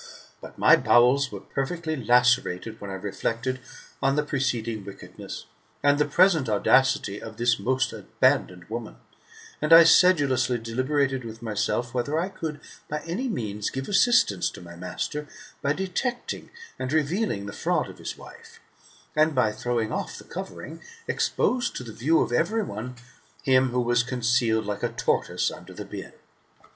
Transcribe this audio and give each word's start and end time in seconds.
But 0.41 0.57
my 0.57 0.75
bowels 0.77 1.31
were 1.31 1.41
profoundly 1.41 1.95
lacerated, 1.95 2.81
when 2.81 2.89
I 2.89 2.95
reflected 2.95 3.59
on 4.01 4.15
the 4.15 4.23
preceding 4.25 4.83
wickedness 4.83 5.45
and 5.83 5.99
the 5.99 6.05
present 6.05 6.49
audacity 6.49 7.21
of 7.21 7.37
this 7.37 7.59
most 7.59 7.93
abandoned 7.93 8.63
woman; 8.65 8.95
and 9.61 9.71
I 9.71 9.83
sedulously 9.83 10.57
deliberated 10.57 11.23
with 11.23 11.43
myself 11.43 11.93
whether 11.93 12.17
I 12.17 12.29
could 12.29 12.61
by 12.89 13.01
any 13.03 13.27
means 13.27 13.69
give 13.69 13.87
assistance 13.87 14.49
to 14.49 14.61
my 14.63 14.75
master, 14.75 15.27
by 15.61 15.71
detect 15.73 16.33
ing 16.33 16.49
and 16.79 16.91
revealing 16.91 17.45
the 17.45 17.53
fraud 17.53 17.87
[of 17.87 17.99
his 17.99 18.17
wife], 18.17 18.59
and 19.15 19.35
by 19.35 19.51
throwing 19.51 19.91
off 19.91 20.17
the 20.17 20.23
covering, 20.23 20.81
expose 21.07 21.69
to 21.69 21.83
the 21.83 21.93
view 21.93 22.21
of 22.21 22.31
every 22.31 22.63
one 22.63 22.95
him 23.43 23.69
who 23.69 23.81
was 23.81 24.01
con 24.01 24.21
cealed 24.21 24.65
like 24.65 24.81
a 24.81 24.89
tortoise 24.89 25.51
under 25.51 25.73
the 25.75 25.85
bin. 25.85 26.13